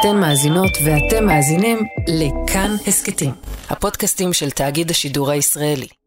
[0.00, 3.32] אתן מאזינות ואתם מאזינים לכאן הסכתים,
[3.70, 5.97] הפודקאסטים של תאגיד השידור הישראלי.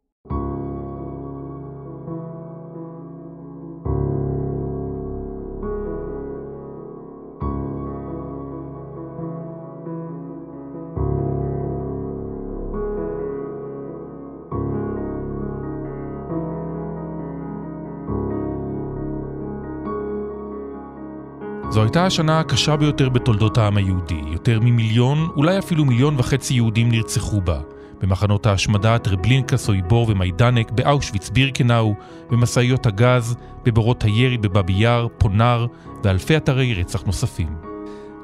[21.92, 24.22] הייתה השנה הקשה ביותר בתולדות העם היהודי.
[24.28, 27.60] יותר ממיליון, אולי אפילו מיליון וחצי יהודים נרצחו בה.
[28.02, 31.94] במחנות ההשמדה טרבלינקה, סויבור ומיידנק, באושוויץ בירקנאו,
[32.30, 35.66] במשאיות הגז, בבורות הירי בבאבי יאר, פונאר
[36.04, 37.71] ואלפי אתרי רצח נוספים.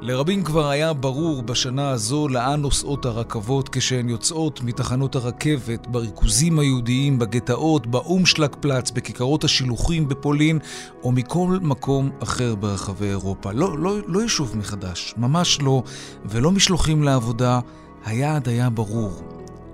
[0.01, 7.19] לרבים כבר היה ברור בשנה הזו לאן נוסעות הרכבות כשהן יוצאות מתחנות הרכבת, בריכוזים היהודיים,
[7.19, 10.59] בגטאות, באומשלגפלאץ, בכיכרות השילוחים בפולין,
[11.03, 13.51] או מכל מקום אחר ברחבי אירופה.
[13.51, 15.83] לא, לא, לא יישוב מחדש, ממש לא,
[16.25, 17.59] ולא משלוחים לעבודה.
[18.05, 19.21] היעד היה ברור,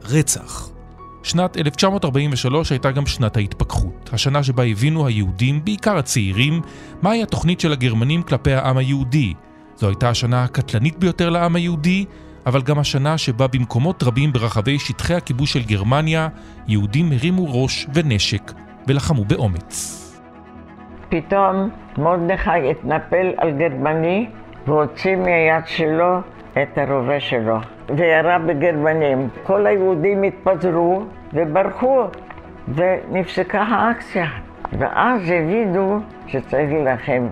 [0.03, 0.69] רצח.
[1.23, 6.61] שנת 1943 הייתה גם שנת ההתפכחות, השנה שבה הבינו היהודים, בעיקר הצעירים,
[7.01, 9.33] מהי התוכנית של הגרמנים כלפי העם היהודי,
[9.75, 12.05] זו הייתה השנה הקטלנית ביותר לעם היהודי,
[12.45, 16.27] אבל גם השנה שבה במקומות רבים ברחבי שטחי הכיבוש של גרמניה,
[16.67, 18.51] יהודים הרימו ראש ונשק
[18.87, 19.99] ולחמו באומץ.
[21.09, 24.29] פתאום מרדכי התנפל על גרמני
[24.67, 26.19] והוציא מהיד שלו
[26.61, 27.57] את הרובה שלו
[27.97, 29.29] וירה בגרמנים.
[29.43, 32.03] כל היהודים התפזרו וברחו
[32.75, 34.27] ונפסקה האקציה
[34.79, 37.27] ואז הבינו שצריך להילחם.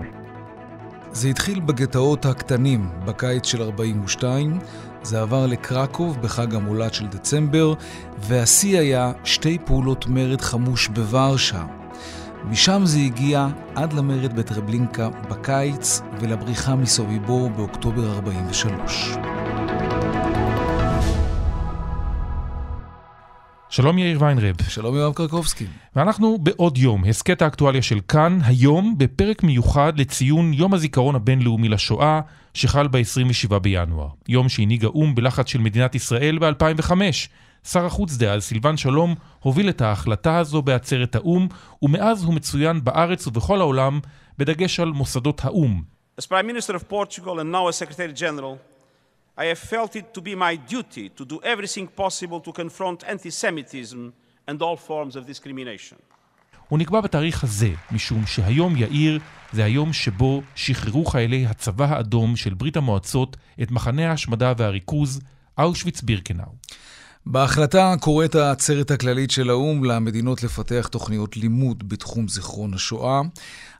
[1.12, 4.58] זה התחיל בגטאות הקטנים בקיץ של 42,
[5.02, 7.74] זה עבר לקרקוב בחג המולד של דצמבר,
[8.18, 11.64] והשיא היה שתי פעולות מרד חמוש בוורשה.
[12.44, 19.16] משם זה הגיע עד למרד בטרבלינקה בקיץ ולבריחה מסוביבור באוקטובר 43.
[23.72, 24.56] שלום יאיר ויינרב.
[24.68, 25.66] שלום יואב קרקובסקי.
[25.96, 32.20] ואנחנו בעוד יום, הסכת האקטואליה של כאן, היום בפרק מיוחד לציון יום הזיכרון הבינלאומי לשואה,
[32.54, 34.08] שחל ב-27 בינואר.
[34.28, 36.92] יום שהנהיג האו"ם בלחץ של מדינת ישראל ב-2005.
[37.64, 41.48] שר החוץ דאז, סילבן שלום, הוביל את ההחלטה הזו בעצרת האו"ם,
[41.82, 44.00] ומאז הוא מצוין בארץ ובכל העולם,
[44.38, 45.82] בדגש על מוסדות האו"ם.
[46.20, 48.71] As Prime Minister of Portugal and now as Secretary General,
[49.38, 54.12] I have felt it to be my duty to do everything possible to confront anti-Semitism
[54.48, 55.96] and all forms of discrimination.
[56.68, 59.18] הוא נקבע בתאריך הזה, משום שהיום יאיר
[59.52, 65.20] זה היום שבו שחררו חיילי הצבא האדום של ברית המועצות את מחנה ההשמדה והריכוז
[65.58, 66.52] אושוויץ בירקנאו.
[67.26, 73.20] בהחלטה קוראת העצרת הכללית של האו"ם למדינות לפתח תוכניות לימוד בתחום זיכרון השואה.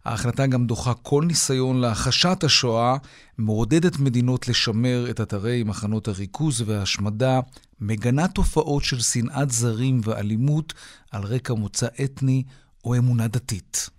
[0.04, 2.96] ההחלטה גם דוחה כל ניסיון להכחשת השואה,
[3.38, 7.40] מעודדת מדינות לשמר את אתרי מחנות הריכוז וההשמדה,
[7.80, 10.72] מגנה תופעות של שנאת זרים ואלימות
[11.10, 12.42] על רקע מוצא אתני
[12.84, 13.90] או אמונה דתית.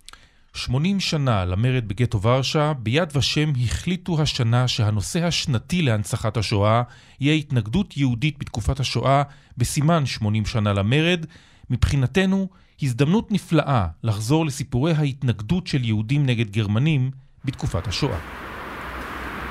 [0.54, 6.82] 80 שנה למרד בגטו ורשה, ביד ושם החליטו השנה שהנושא השנתי להנצחת השואה
[7.20, 9.22] יהיה התנגדות יהודית בתקופת השואה
[9.56, 11.26] בסימן 80 שנה למרד.
[11.70, 12.48] מבחינתנו,
[12.82, 17.10] הזדמנות נפלאה לחזור לסיפורי ההתנגדות של יהודים נגד גרמנים
[17.44, 18.18] בתקופת השואה.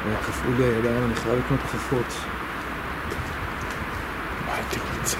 [0.05, 2.13] אני חייב לקנות כפפות.
[4.45, 5.17] מה הייתי רוצה?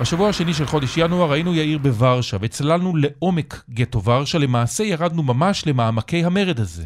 [0.00, 5.66] בשבוע השני של חודש ינואר היינו יאיר בוורשה וצללנו לעומק גטו ורשה, למעשה ירדנו ממש
[5.66, 6.84] למעמקי המרד הזה.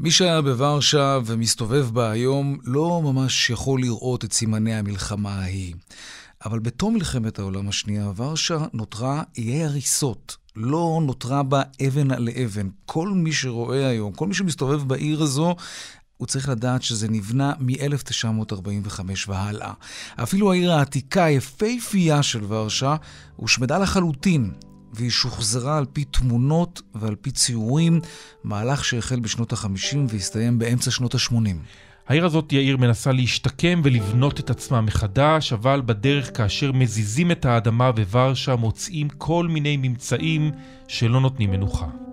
[0.00, 5.74] מי שהיה בוורשה ומסתובב בה היום לא ממש יכול לראות את סימני המלחמה ההיא.
[6.44, 10.36] אבל בתום מלחמת העולם השנייה, ורשה נותרה איי הריסות.
[10.56, 12.68] לא נותרה בה אבן על אבן.
[12.86, 15.56] כל מי שרואה היום, כל מי שמסתובב בעיר הזו,
[16.16, 19.72] הוא צריך לדעת שזה נבנה מ-1945 והלאה.
[20.22, 22.96] אפילו העיר העתיקה, היפהפייה של ורשה,
[23.36, 24.52] הושמדה לחלוטין,
[24.92, 28.00] והיא שוחזרה על פי תמונות ועל פי ציורים,
[28.44, 31.34] מהלך שהחל בשנות ה-50 והסתיים באמצע שנות ה-80.
[32.08, 37.44] העיר הזאת היא העיר מנסה להשתקם ולבנות את עצמה מחדש, אבל בדרך כאשר מזיזים את
[37.44, 40.50] האדמה בוורשה מוצאים כל מיני ממצאים
[40.88, 42.05] שלא נותנים מנוחה.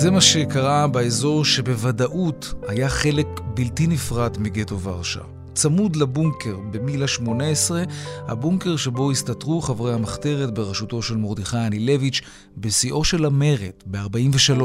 [0.00, 5.20] זה מה שקרה באזור שבוודאות היה חלק בלתי נפרד מגטו ורשה.
[5.54, 7.82] צמוד לבונקר במילה 18,
[8.28, 12.20] הבונקר שבו הסתתרו חברי המחתרת בראשותו של מרדכי אנילביץ'
[12.56, 14.62] בשיאו של המרד ב-43.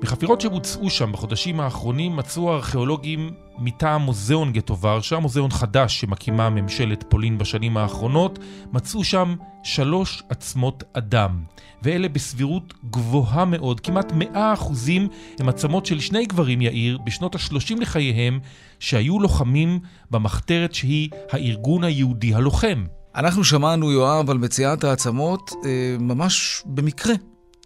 [0.00, 7.04] בחפירות שבוצעו שם בחודשים האחרונים מצאו הארכיאולוגים מטעם מוזיאון גטו ורשה, מוזיאון חדש שמקימה ממשלת
[7.08, 8.38] פולין בשנים האחרונות,
[8.72, 11.42] מצאו שם שלוש עצמות אדם.
[11.82, 15.08] ואלה בסבירות גבוהה מאוד, כמעט מאה אחוזים,
[15.38, 18.40] הם עצמות של שני גברים יאיר בשנות ה-30 לחייהם,
[18.78, 19.78] שהיו לוחמים
[20.10, 22.84] במחתרת שהיא הארגון היהודי הלוחם.
[23.16, 27.14] אנחנו שמענו, יואב, על מציאת העצמות אה, ממש במקרה.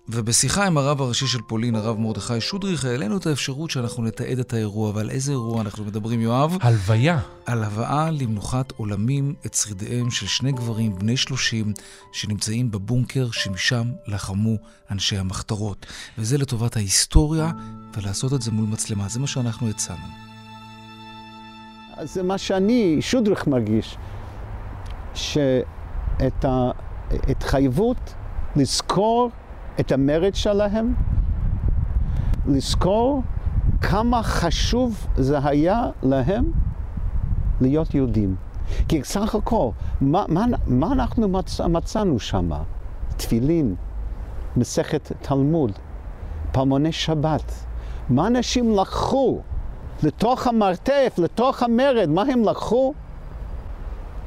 [0.09, 4.53] ובשיחה עם הרב הראשי של פולין, הרב מרדכי שודריך, העלינו את האפשרות שאנחנו נתעד את
[4.53, 4.93] האירוע.
[4.95, 6.59] ועל איזה אירוע אנחנו מדברים, יואב?
[6.61, 7.19] הלוויה.
[7.47, 11.73] על הבאה למנוחת עולמים את שרידיהם של שני גברים בני שלושים
[12.12, 14.56] שנמצאים בבונקר שמשם לחמו
[14.91, 15.87] אנשי המחתרות.
[16.19, 17.51] וזה לטובת ההיסטוריה,
[17.97, 19.09] ולעשות את זה מול מצלמה.
[19.09, 20.06] זה מה שאנחנו הצענו.
[22.03, 23.97] זה מה שאני, שודריך, מרגיש,
[25.15, 28.15] שאת ההתחייבות
[28.56, 29.31] לזכור
[29.81, 30.94] את המרד שלהם,
[32.47, 33.23] לזכור
[33.81, 36.53] כמה חשוב זה היה להם
[37.61, 38.37] להיות יהודים.
[38.88, 39.69] כי סך הכל,
[40.00, 42.50] מה, מה, מה אנחנו מצ, מצאנו שם?
[43.17, 43.75] תפילין,
[44.56, 45.73] מסכת תלמוד,
[46.53, 47.65] פעמוני שבת.
[48.09, 49.41] מה אנשים לקחו
[50.03, 52.09] לתוך המרתף, לתוך המרד?
[52.09, 52.94] מה הם לקחו?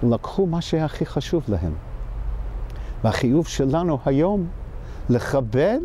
[0.04, 1.74] לקחו מה שהיה הכי חשוב להם.
[3.04, 4.48] והחיוב שלנו היום
[5.10, 5.80] לכבד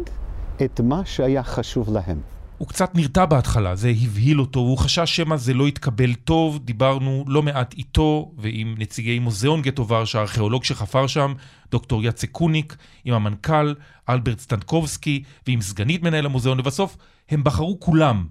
[0.64, 2.20] את מה שהיה חשוב להם.
[2.58, 7.24] הוא קצת נרתע בהתחלה, זה הבהיל אותו, הוא חשש שמא זה לא יתקבל טוב, דיברנו
[7.28, 11.34] לא מעט איתו ועם נציגי מוזיאון גטו ורשה, הארכיאולוג שחפר שם,
[11.70, 13.74] דוקטור יצק קוניק, עם המנכ"ל
[14.08, 16.96] אלברט סטנקובסקי ועם סגנית מנהל המוזיאון, לבסוף
[17.30, 18.26] הם בחרו כולם,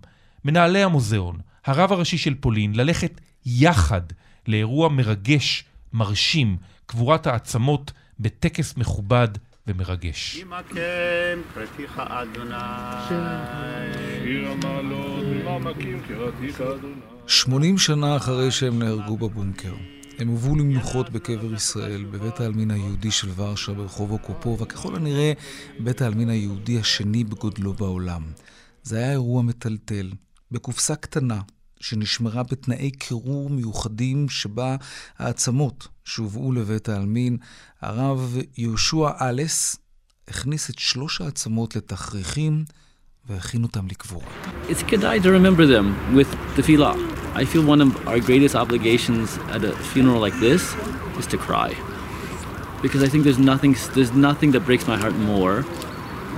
[0.46, 4.02] מנהלי המוזיאון, הרב הראשי של פולין, ללכת יחד
[4.48, 9.28] לאירוע מרגש, מרשים, קבורת העצמות בטקס מכובד
[9.72, 10.44] ומרגש.
[17.28, 19.74] שמונים שנה אחרי שהם נהרגו בבונקר,
[20.20, 25.34] הם הובאו למנוחות בקבר ישראל, בבית העלמין היהודי של ורשה ברחוב אוקופובה, ככל הנראה
[25.80, 28.22] בית העלמין היהודי השני בגודלו בעולם.
[28.84, 30.12] זה היה אירוע מטלטל,
[30.52, 31.42] בקופסה קטנה,
[31.82, 34.76] שנשמרה בתנאי קירור מיוחדים שבה
[35.18, 37.38] העצמות שהובאו לבית העלמין,
[37.82, 39.76] הרב יהושע אלס
[40.28, 42.66] הכניס את שלוש העצמות לתכריכים
[43.30, 44.24] והכין אותם לקבור.
[44.70, 46.96] It's כדאי to remember them with tefillah.
[47.36, 50.64] I feel one of our greatest obligations at a funeral like this
[51.20, 51.70] is to cry.
[52.82, 55.56] Because I think there's nothing, there's nothing that breaks my heart more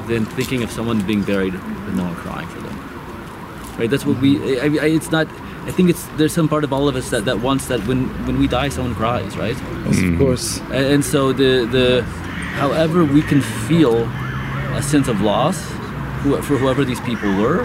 [0.10, 1.54] than thinking of someone being buried
[1.86, 2.73] with no one crying for them.
[3.78, 3.90] Right?
[3.90, 4.60] That's what we.
[4.60, 5.28] I, I, it's not.
[5.70, 8.00] I think it's there's some part of all of us that, that wants that when
[8.28, 9.58] when we die, someone cries, right?
[9.86, 10.60] Yes, of course.
[10.78, 12.04] And, and so the the,
[12.62, 13.96] however we can feel
[14.82, 15.58] a sense of loss
[16.22, 17.62] who, for whoever these people were.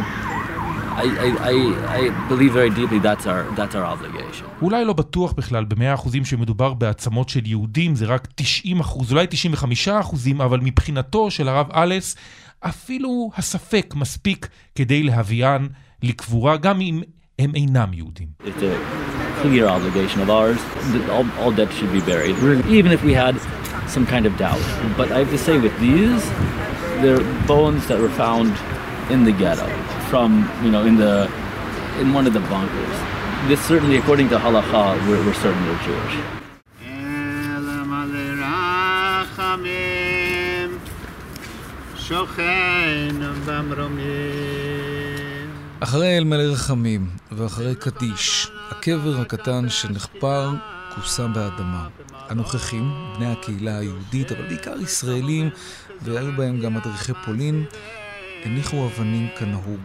[1.01, 1.55] I, I, I,
[1.99, 4.47] I believe very deeply that's our, that's our obligation.
[4.63, 9.27] אולי לא בטוח בכלל במאה אחוזים שמדובר בעצמות של יהודים, זה רק 90 אחוז, אולי
[9.31, 12.17] 95 אחוזים, אבל מבחינתו של הרב אלס,
[12.61, 15.67] אפילו הספק מספיק כדי להביאן
[16.04, 17.02] לקבורה, גם אם
[17.40, 18.28] הם אינם יהודים.
[18.44, 20.60] It's a clear obligation of ours.
[20.94, 22.36] that All, all dead should be buried,
[22.80, 23.36] even if we had
[23.88, 24.64] some kind of doubt.
[24.98, 26.24] But I have to say, with these,
[27.02, 28.52] they're bones that were found
[29.14, 29.68] in the ghetto,
[30.10, 30.30] from
[30.64, 31.16] you know, in the
[32.02, 32.96] in one of the bunkers.
[33.50, 36.16] This certainly, according to halacha, we're, we're certain they're Jewish.
[45.81, 50.51] אחרי אל מלא רחמים ואחרי קדיש, הקבר הקטן שנחפר
[50.95, 51.89] כוסה באדמה.
[52.29, 55.51] הנוכחים, בני הקהילה היהודית, אבל בעיקר ישראלים,
[56.03, 57.65] והיו בהם גם מדריכי פולין,
[58.45, 59.81] הניחו אבנים כנהוג.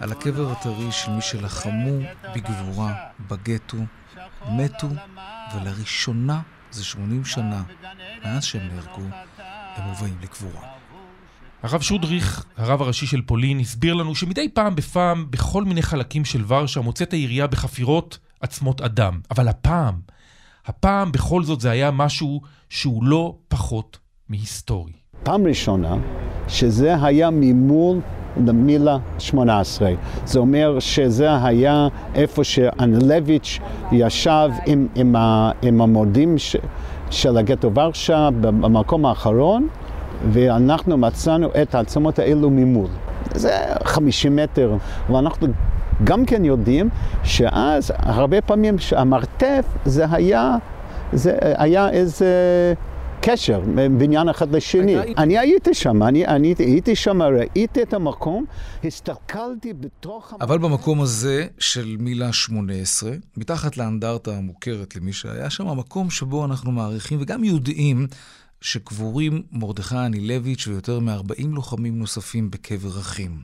[0.00, 1.98] על הקבר הטרי של מי שלחמו
[2.34, 2.94] בגבורה
[3.28, 3.78] בגטו,
[4.50, 4.88] מתו,
[5.54, 7.62] ולראשונה, זה 80 שנה,
[8.24, 9.06] מאז שהם נהרגו,
[9.76, 10.77] הם מובאים לקבורה.
[11.62, 16.44] הרב שודריך, הרב הראשי של פולין, הסביר לנו שמדי פעם בפעם, בכל מיני חלקים של
[16.48, 19.20] ורשה, מוצאת העירייה בחפירות עצמות אדם.
[19.30, 19.94] אבל הפעם,
[20.66, 23.98] הפעם בכל זאת זה היה משהו שהוא לא פחות
[24.28, 24.92] מהיסטורי.
[25.22, 25.96] פעם ראשונה
[26.48, 28.00] שזה היה ממול
[28.46, 29.90] למילה 18.
[30.24, 33.58] זה אומר שזה היה איפה שאנלביץ'
[33.92, 35.14] ישב עם, עם,
[35.62, 36.56] עם המורדים ש,
[37.10, 39.68] של הגטו ורשה במקום האחרון,
[40.32, 42.88] ואנחנו מצאנו את העצמות האלו ממול.
[43.34, 44.76] זה 50 מטר,
[45.12, 45.46] ואנחנו
[46.04, 46.88] גם כן יודעים
[47.24, 50.56] שאז הרבה פעמים המרתף זה היה,
[51.12, 52.34] זה היה איזה
[53.20, 53.60] קשר
[53.98, 54.96] בניין אחד לשני.
[54.98, 58.44] אני הייתי שם, אני, אני הייתי שם, ראיתי את המקום,
[58.84, 60.34] הסתכלתי בתוך...
[60.40, 66.72] אבל במקום הזה של מילה 18, מתחת לאנדרטה המוכרת למי שהיה שם, המקום שבו אנחנו
[66.72, 68.06] מעריכים וגם יודעים
[68.60, 73.42] שקבורים מרדכי אנילביץ' ויותר מ-40 לוחמים נוספים בקבר אחים.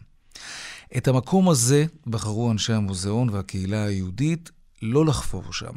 [0.97, 4.51] את המקום הזה בחרו אנשי המוזיאון והקהילה היהודית
[4.83, 5.73] לא לחפור שם.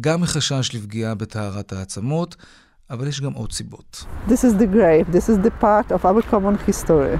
[0.00, 2.36] גם מחשש לפגיעה בטהרת העצמות,
[2.90, 4.04] אבל יש גם עוד סיבות.
[4.28, 7.18] This is the grave, this is the part of our common history.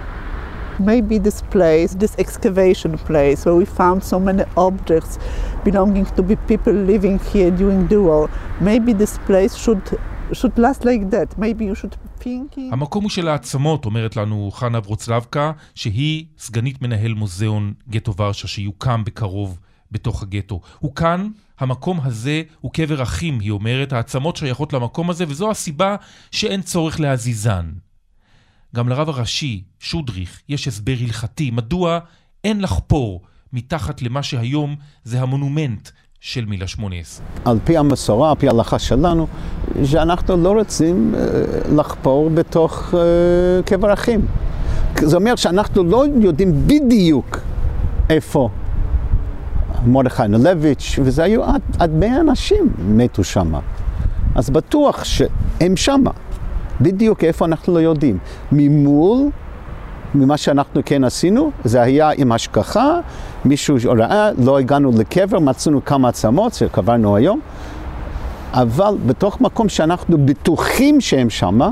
[0.81, 5.19] Maybe this place, this excavation place where we found so many objects
[5.63, 8.31] belonging to the people living here during the war,
[8.61, 9.85] maybe this place should,
[10.35, 11.39] should last like that.
[11.39, 12.73] Maybe you should thinking...
[12.73, 19.05] המקום הוא של העצמות, אומרת לנו חנה ורוצלבקה, שהיא סגנית מנהל מוזיאון גטו ורשה, שיוקם
[19.05, 19.59] בקרוב
[19.91, 20.61] בתוך הגטו.
[20.79, 25.97] הוא כאן, המקום הזה הוא קבר אחים, היא אומרת, העצמות שייכות למקום הזה, וזו הסיבה
[26.31, 27.73] שאין צורך להזיזן.
[28.75, 31.99] גם לרב הראשי, שודריך, יש הסבר הלכתי, מדוע
[32.45, 33.23] אין לחפור
[33.53, 35.89] מתחת למה שהיום זה המונומנט
[36.21, 37.27] של מילה 18.
[37.45, 39.27] על פי המסורה, על פי ההלכה שלנו,
[39.85, 41.21] שאנחנו לא רוצים אה,
[41.77, 43.01] לחפור בתוך אה,
[43.63, 44.21] קבר אחים.
[44.99, 47.39] זה אומר שאנחנו לא יודעים בדיוק
[48.11, 48.49] איפה
[49.87, 53.55] מרדכי נלביץ', וזה היו עד, עד 100 אנשים מתו שם.
[54.35, 56.11] אז בטוח שהם שמה.
[56.81, 58.19] בדיוק איפה אנחנו לא יודעים.
[58.53, 59.31] ממול,
[60.15, 63.01] ממה שאנחנו כן עשינו, זה היה עם השגחה,
[63.45, 67.41] מישהו ראה, לא הגענו לקבר, מצאנו כמה עצמות שקברנו היום,
[68.53, 71.71] אבל בתוך מקום שאנחנו בטוחים שהם שמה,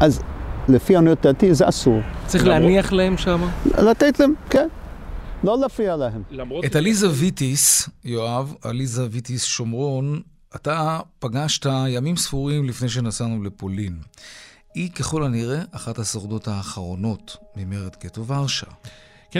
[0.00, 0.22] אז
[0.68, 2.00] לפי עניות דעתי זה אסור.
[2.26, 3.50] צריך להניח להם שמה?
[3.78, 4.68] לתת להם, כן.
[5.44, 6.22] לא להפריע להם.
[6.66, 10.20] את עליזה ויטיס, יואב, עליזה ויטיס שומרון,
[10.56, 13.98] אתה פגשת ימים ספורים לפני שנסענו לפולין.
[14.74, 18.66] היא ככל הנראה אחת השורדות האחרונות ממרד גטו ורשה.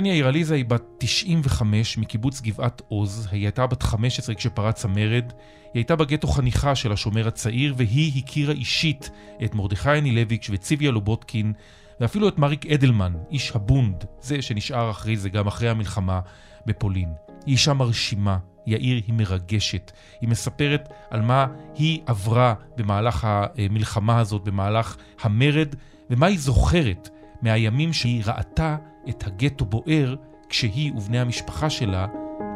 [0.02, 5.32] יאיר עליזה היא בת 95 מקיבוץ גבעת עוז, היא הייתה בת 15 כשפרץ המרד,
[5.64, 9.10] היא הייתה בגטו חניכה של השומר הצעיר, והיא הכירה אישית
[9.44, 11.52] את מרדכי אנילביץ' וציוויה לובוטקין,
[12.00, 16.20] ואפילו את מריק אדלמן, איש הבונד, זה שנשאר אחרי זה, גם אחרי המלחמה
[16.66, 17.08] בפולין.
[17.46, 19.92] היא אישה מרשימה, יאיר היא מרגשת.
[20.20, 25.74] היא מספרת על מה היא עברה במהלך המלחמה הזאת, במהלך המרד,
[26.10, 27.08] ומה היא זוכרת
[27.42, 28.76] מהימים שהיא ראתה
[29.08, 30.14] את הגטו בוער
[30.49, 32.06] כשהיא ובני המשפחה שלה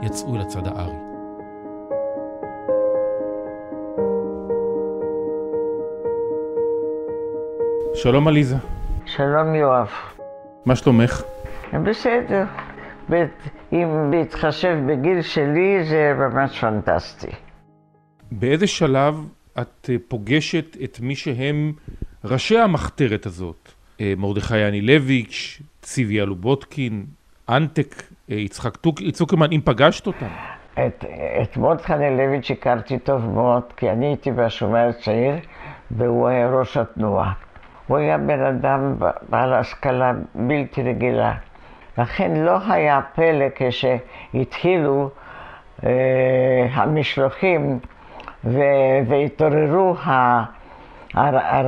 [0.02, 0.97] יצאו אל הצד הארי.
[7.95, 8.57] שלום עליזה.
[9.07, 9.88] שלום יואב.
[10.67, 11.23] מה שלומך?
[11.73, 12.45] בסדר.
[13.73, 17.31] אם בהתחשב בגיל שלי זה ממש פנטסטי.
[18.33, 19.28] באיזה שלב
[19.61, 21.73] את פוגשת את מי שהם
[22.25, 23.73] ראשי המחתרת הזאת?
[24.00, 27.05] אה, מרדכי אנילביץ', ציוויה לובוטקין,
[27.49, 28.78] אנטק, אה, יצחק
[29.12, 30.26] צוקרמן, אם פגשת אותם?
[30.75, 31.05] את,
[31.43, 35.35] את מרדכי אנילביץ' הכרתי טוב מאוד, כי אני הייתי בשומר הצעיר,
[35.90, 37.33] והוא היה ראש התנועה.
[37.87, 38.95] הוא היה בן אדם
[39.28, 41.35] בעל השכלה בלתי רגילה.
[41.99, 45.11] לכן לא היה פלא כשהתחילו
[45.85, 47.78] אה, המשלוחים
[49.09, 50.45] והתעוררו ה,
[51.15, 51.67] הר, הר,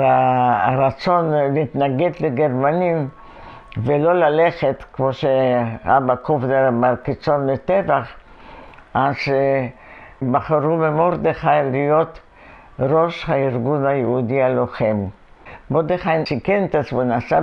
[0.72, 3.08] הרצון להתנגד לגרמנים
[3.76, 8.08] ולא ללכת, כמו שאבא קובנר אמר, קיצון לטבח,
[8.94, 9.66] אז אה,
[10.30, 12.20] בחרו במרדכי להיות
[12.78, 15.06] ראש הארגון היהודי הלוחם.
[15.70, 17.40] מרדכי סיכן את עצמו, נסע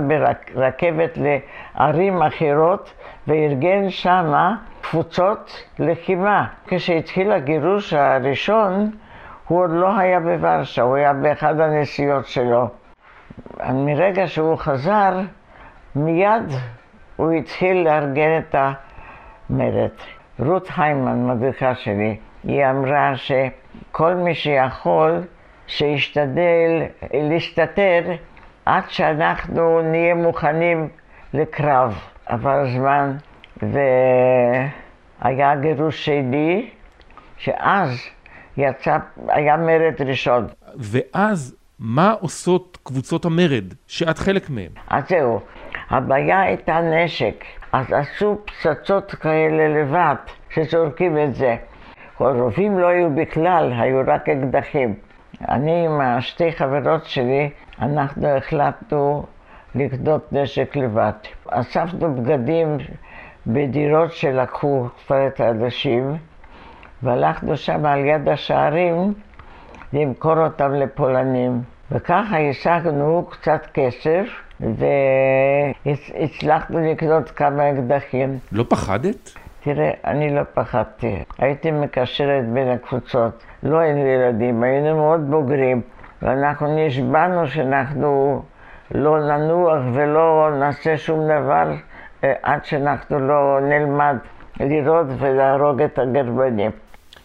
[0.54, 2.92] ברכבת לערים אחרות
[3.26, 6.46] וארגן שמה קבוצות לחימה.
[6.66, 8.90] כשהתחיל הגירוש הראשון,
[9.48, 12.68] הוא עוד לא היה בוורשה, הוא היה באחד הנסיעות שלו.
[13.74, 15.20] מרגע שהוא חזר,
[15.96, 16.52] מיד
[17.16, 18.54] הוא התחיל לארגן את
[19.50, 19.90] המרד.
[20.38, 25.22] רות היימן, מדריכה שלי, היא אמרה שכל מי שיכול
[25.66, 26.82] שישתדל
[27.14, 28.02] להסתתר
[28.66, 30.88] עד שאנחנו נהיה מוכנים
[31.34, 31.98] לקרב.
[32.26, 33.16] עבר זמן
[33.62, 36.70] והיה גירוש שני,
[37.36, 38.08] שאז
[38.58, 38.96] יצא,
[39.28, 40.46] היה מרד ראשון.
[40.76, 44.70] ואז מה עושות קבוצות המרד, שאת חלק מהן?
[44.88, 45.40] אז זהו,
[45.90, 50.14] הבעיה הייתה נשק, אז עשו פצצות כאלה לבד,
[50.50, 51.56] שזורקים את זה.
[52.20, 54.94] רובים לא היו בכלל, היו רק אקדחים.
[55.48, 57.50] אני עם שתי חברות שלי,
[57.82, 59.26] אנחנו החלטנו
[59.74, 61.12] לקנות נשק לבד.
[61.48, 62.78] אספנו בגדים
[63.46, 66.16] בדירות שלקחו כבר את האנשים,
[67.02, 69.14] והלכנו שם על יד השערים
[69.92, 71.62] למכור אותם לפולנים.
[71.92, 74.26] וככה השגנו קצת כסף,
[75.86, 78.38] והצלחנו לקנות כמה אקדחים.
[78.52, 79.32] לא פחדת?
[79.62, 81.22] תראה, אני לא פחדתי.
[81.38, 83.42] הייתי מקשרת בין הקבוצות.
[83.62, 85.80] לא היינו ילדים, היינו מאוד בוגרים,
[86.22, 88.42] ואנחנו נשבענו שאנחנו
[88.94, 91.72] לא ננוח ולא נעשה שום דבר
[92.24, 94.16] אה, עד שאנחנו לא נלמד
[94.60, 96.70] לראות ולהרוג את הגרמנים.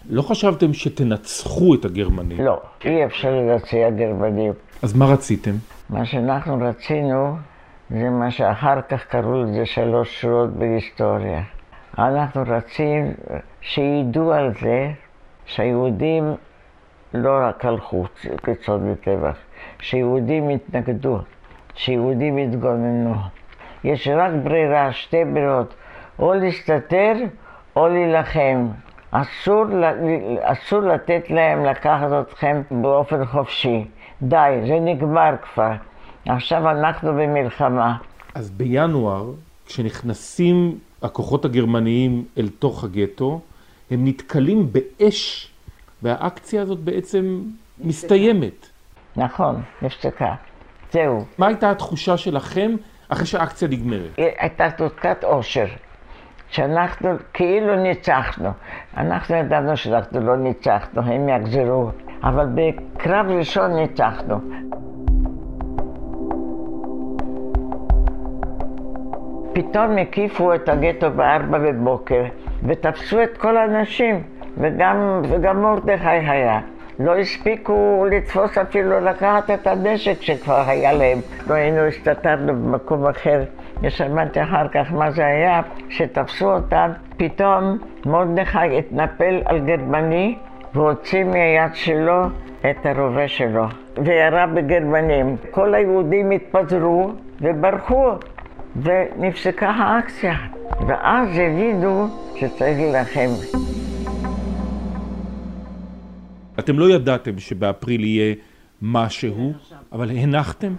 [0.10, 2.42] לא חשבתם שתנצחו את הגרמנים?
[2.42, 4.54] לא, אי אפשר לנצח גרמנים.
[4.82, 5.52] אז מה רציתם?
[5.90, 7.36] מה שאנחנו רצינו
[7.90, 11.42] זה מה שאחר כך קראו לזה שלוש שורות בהיסטוריה.
[11.98, 13.14] אנחנו רצים
[13.62, 14.92] שידעו על זה
[15.46, 16.24] שהיהודים
[17.14, 18.06] לא רק הלכו
[18.44, 19.36] כצאן לטבח,
[19.80, 21.20] שיהודים התנגדו,
[21.76, 23.16] שיהודים התגוננו.
[23.84, 25.74] יש רק ברירה, שתי ברירות,
[26.20, 27.14] או להסתתר
[27.76, 28.68] או להילחם.
[29.16, 29.66] אסור,
[30.42, 33.86] אסור לתת להם לקחת אתכם באופן חופשי.
[34.22, 35.72] די, זה נגמר כבר.
[36.26, 37.98] עכשיו אנחנו במלחמה.
[38.36, 39.32] אז בינואר,
[39.66, 43.42] כשנכנסים הכוחות הגרמניים אל תוך הגטו,
[43.92, 45.52] הם נתקלים באש,
[46.02, 47.42] והאקציה הזאת בעצם
[47.80, 48.70] מסתיימת.
[49.16, 50.36] נכון, נפסקה.
[50.92, 51.26] זהו.
[51.38, 52.76] מה הייתה התחושה שלכם
[53.10, 54.12] אחרי שהאקציה נגמרת?
[54.18, 55.68] הייתה תעוקת אושר.
[56.54, 58.50] שאנחנו כאילו ניצחנו.
[58.98, 61.90] אנחנו ידענו שאנחנו לא ניצחנו, הם יחזרו,
[62.24, 64.36] אבל בקרב ראשון ניצחנו.
[69.54, 72.24] פתאום הקיפו את הגטו בארבע בבוקר
[72.64, 74.24] ותפסו את כל האנשים,
[74.58, 76.60] וגם, וגם מרדכי היה.
[77.00, 81.18] לא הספיקו לתפוס אפילו לקחת את הנשק שכבר היה להם.
[81.48, 83.44] לא היינו הסתתרנו במקום אחר.
[83.84, 90.36] ושמעתי אחר כך מה זה היה, שתפסו אותם, פתאום מרדכי התנפל על גרמני
[90.76, 92.26] והוציא מהיד שלו
[92.70, 93.66] את הרובה שלו,
[94.06, 95.36] וירה בגרמנים.
[95.52, 97.12] כל היהודים התפזרו
[97.42, 98.12] וברחו,
[98.76, 100.36] ונפסקה האקציה.
[100.88, 103.30] ואז הבינו שצריך להילחם.
[106.60, 108.36] אתם לא ידעתם שבאפריל יהיה
[108.82, 109.54] משהו,
[109.92, 110.74] אבל הנחתם?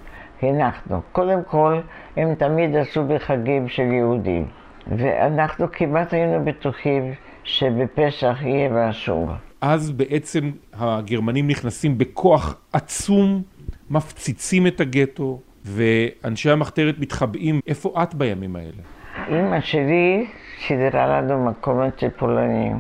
[0.45, 1.01] הנחנו.
[1.13, 1.81] קודם כל,
[2.17, 4.47] הם תמיד עשו בחגים של יהודים,
[4.87, 7.15] ואנחנו כמעט היינו בטוחים
[7.45, 9.29] שבפסח יהיה משהו.
[9.61, 13.42] אז בעצם הגרמנים נכנסים בכוח עצום,
[13.90, 17.61] מפציצים את הגטו, ואנשי המחתרת מתחבאים.
[17.66, 18.83] איפה את בימים האלה?
[19.29, 20.27] אימא שלי
[20.66, 22.79] סידרה לנו מקום אצל פולנים.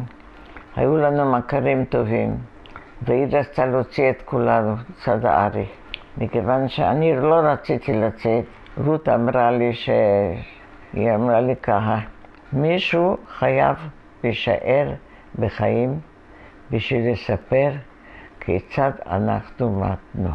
[0.76, 2.36] היו לנו מכרים טובים,
[3.02, 5.66] והיא רצתה להוציא את כולנו, צד הארי.
[6.18, 8.44] מכיוון שאני לא רציתי לצאת,
[8.84, 9.90] רות אמרה לי ש...
[10.92, 11.98] היא אמרה לי ככה,
[12.52, 13.76] מישהו חייב
[14.24, 14.92] להישאר
[15.38, 16.00] בחיים
[16.70, 17.70] בשביל לספר
[18.40, 20.30] כיצד אנחנו מתנו.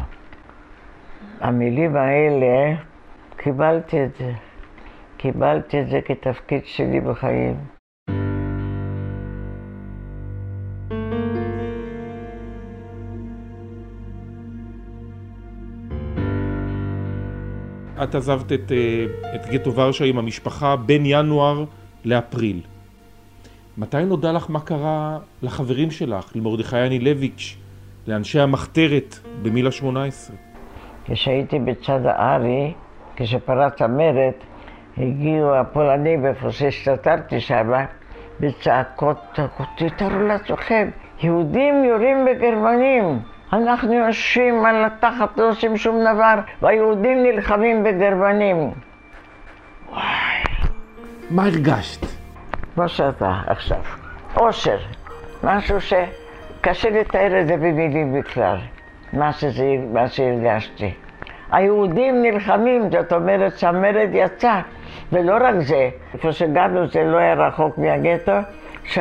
[1.40, 2.76] המילים האלה,
[3.36, 4.32] קיבלתי את זה.
[5.16, 7.79] קיבלתי את זה כתפקיד שלי בחיים.
[18.02, 21.64] את עזבת את, אה, את גטו ורשה עם המשפחה בין ינואר
[22.04, 22.60] לאפריל.
[23.78, 27.56] מתי נודע לך מה קרה לחברים שלך, למרדכי אנילביץ',
[28.06, 30.36] לאנשי המחתרת במילה 18?
[31.04, 32.72] כשהייתי בצד הארי,
[33.16, 34.32] כשפרץ המרד,
[34.98, 37.72] הגיעו הפולנים, איפה שהשתתרתי שם,
[38.40, 39.16] בצעקות,
[39.76, 40.88] תתארו לעצמכם,
[41.22, 43.18] יהודים יורים בגרמנים.
[43.52, 48.70] אנחנו יושבים על התחת, לא עושים שום דבר, והיהודים נלחמים בגרמנים.
[49.90, 50.02] וואי.
[51.30, 52.06] מה הרגשת?
[52.74, 53.80] כמו שאתה עכשיו.
[54.36, 54.78] אושר.
[55.44, 58.56] משהו שקשה לתאר את זה במילים בכלל.
[59.12, 60.94] מה, שזה, מה שהרגשתי.
[61.52, 64.60] היהודים נלחמים, זאת אומרת שהמרד יצא.
[65.12, 68.32] ולא רק זה, איפה שגרנו זה לא היה רחוק מהגטו,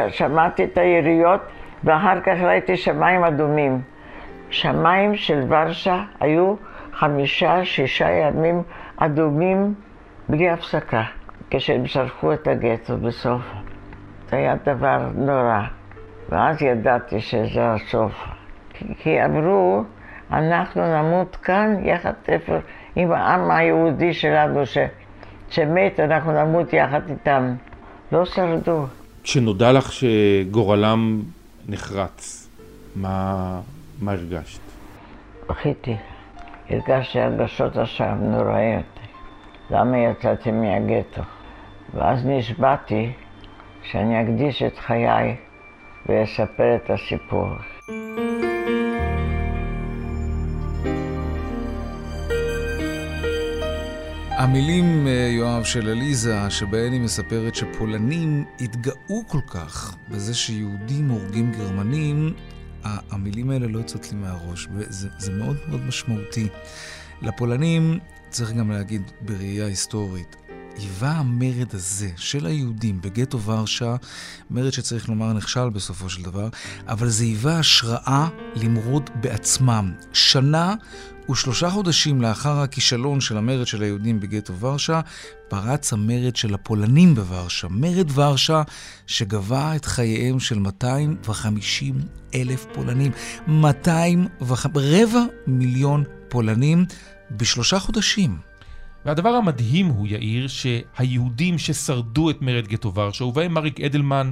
[0.10, 1.42] שמעתי את היריות
[1.84, 3.82] ואחר כך ראיתי שמיים אדומים.
[4.50, 6.56] שמיים של ורשה היו
[6.94, 8.64] חמישה, שישה ימים
[8.98, 9.74] אדומים
[10.30, 11.04] בלי הפסקה,
[11.50, 13.42] כשהם שרפו את הגטו בסוף.
[14.30, 15.62] זה היה דבר נורא,
[16.30, 18.14] ואז ידעתי שזה הסוף.
[19.04, 19.84] כי אמרו,
[20.32, 22.58] אנחנו נמות כאן יחד איפה,
[22.96, 24.78] עם העם היהודי שלנו ש,
[25.50, 27.56] שמת, אנחנו נמות יחד איתם.
[28.12, 28.86] לא שרדו.
[29.24, 31.22] כשנודע לך שגורלם
[31.68, 32.50] נחרץ,
[32.96, 33.60] מה,
[34.02, 34.60] מה הרגשת?
[35.50, 35.96] בכיתי.
[36.70, 39.00] הרגשתי הרגשות עכשיו נוראיות.
[39.70, 41.22] למה יצאתי מהגטו?
[41.94, 43.12] ואז נשבעתי
[43.84, 45.36] שאני אקדיש את חיי
[46.06, 47.50] ואספר את הסיפור.
[54.30, 61.52] המילים, אה, יואב, של עליזה, שבהן היא מספרת שפולנים התגאו כל כך בזה שיהודים הורגים
[61.52, 62.34] גרמנים,
[63.12, 66.48] המילים האלה לא יוצאות לי מהראש, וזה זה מאוד מאוד משמעותי.
[67.22, 68.00] לפולנים,
[68.30, 70.36] צריך גם להגיד בראייה היסטורית,
[70.80, 73.96] היווה המרד הזה של היהודים בגטו ורשה,
[74.52, 76.50] מרד שצריך לומר נכשל בסופו של דבר,
[76.88, 79.94] אבל זה היווה השראה למרוד בעצמם.
[80.14, 80.76] שנה
[81.30, 85.02] ושלושה חודשים לאחר הכישלון של המרד של היהודים בגטו ורשה,
[85.48, 87.68] פרץ המרד של הפולנים בוורשה.
[87.68, 88.62] מרד ורשה
[89.08, 91.96] שגבה את חייהם של 250
[92.36, 93.12] אלף פולנים.
[93.48, 94.66] 200 וח...
[94.76, 96.86] רבע מיליון פולנים
[97.32, 98.49] בשלושה חודשים.
[99.06, 104.32] והדבר המדהים הוא, יאיר, שהיהודים ששרדו את מרד גטו ורשה, ובהם מריק אדלמן,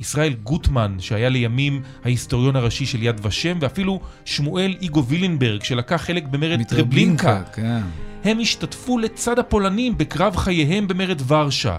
[0.00, 6.24] ישראל גוטמן, שהיה לימים ההיסטוריון הראשי של יד ושם, ואפילו שמואל איגו וילנברג, שלקח חלק
[6.24, 7.42] במרד טרבלינקה.
[7.52, 7.82] כן.
[8.24, 11.78] הם השתתפו לצד הפולנים בקרב חייהם במרד ורשה.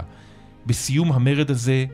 [0.66, 1.84] בסיום המרד הזה,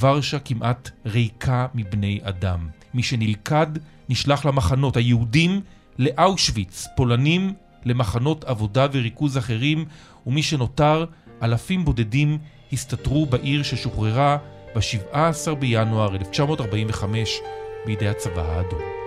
[0.00, 2.68] ורשה כמעט ריקה מבני אדם.
[2.94, 3.66] מי שנלכד
[4.08, 5.60] נשלח למחנות, היהודים
[5.98, 9.84] לאושוויץ, פולנים למחנות עבודה וריכוז אחרים,
[10.26, 11.04] ומי שנותר,
[11.42, 12.38] אלפים בודדים,
[12.72, 14.36] הסתתרו בעיר ששוחררה
[14.74, 17.40] ב-17 בינואר 1945
[17.86, 19.01] בידי הצבא האדום.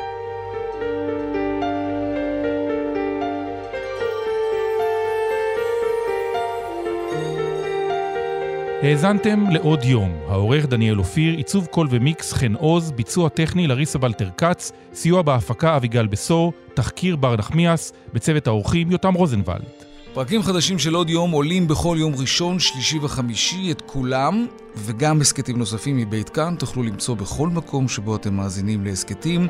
[8.85, 14.29] האזנתם לעוד יום, העורך דניאל אופיר, עיצוב קול ומיקס חן עוז, ביצוע טכני לריסה בלטר
[14.37, 19.63] כץ, סיוע בהפקה אביגל בשור, תחקיר בר נחמיאס, בצוות האורחים יותם רוזנבלד.
[20.13, 25.57] פרקים חדשים של עוד יום עולים בכל יום ראשון, שלישי וחמישי, את כולם, וגם הסכתים
[25.57, 29.47] נוספים מבית כאן תוכלו למצוא בכל מקום שבו אתם מאזינים להסכתים,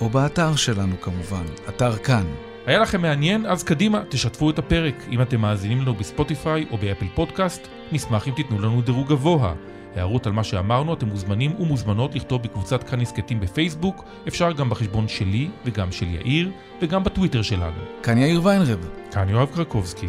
[0.00, 2.24] או באתר שלנו כמובן, אתר כאן.
[2.66, 3.46] היה לכם מעניין?
[3.46, 4.94] אז קדימה, תשתפו את הפרק.
[5.10, 9.54] אם אתם מאזינים לנו בספוטיפיי או באפל פודקאסט, נשמח אם תיתנו לנו דירוג גבוה.
[9.96, 15.08] הערות על מה שאמרנו, אתם מוזמנים ומוזמנות לכתוב בקבוצת כאן הסכתים בפייסבוק, אפשר גם בחשבון
[15.08, 16.50] שלי וגם של יאיר,
[16.82, 17.80] וגם בטוויטר שלנו.
[18.02, 18.88] כאן יאיר ויינרב.
[19.10, 20.08] כאן יואב קרקובסקי.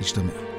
[0.00, 0.53] נשתמע.